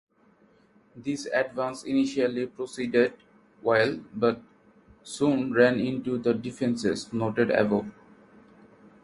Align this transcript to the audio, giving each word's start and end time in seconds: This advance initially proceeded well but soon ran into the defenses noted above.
This 0.95 1.27
advance 1.27 1.83
initially 1.83 2.47
proceeded 2.47 3.13
well 3.61 3.99
but 4.15 4.41
soon 5.03 5.53
ran 5.53 5.79
into 5.79 6.17
the 6.17 6.33
defenses 6.33 7.13
noted 7.13 7.51
above. 7.51 7.85